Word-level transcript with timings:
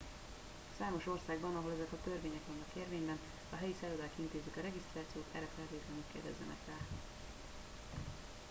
számos 0.79 1.05
országban– 1.07 1.55
ahol 1.55 1.71
ezek 1.75 1.91
a 1.93 1.99
törvények 2.03 2.41
vannak 2.47 2.69
érvényben– 2.85 3.17
a 3.53 3.55
helyi 3.55 3.75
szállodák 3.81 4.11
intézik 4.15 4.57
a 4.57 4.61
regisztrációt 4.67 5.33
erre 5.35 5.47
feltétlenül 5.55 6.03
kérdezzenek 6.13 6.59
rá 6.67 6.77